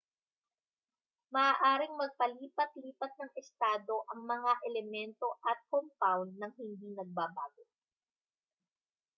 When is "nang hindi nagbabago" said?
6.41-7.63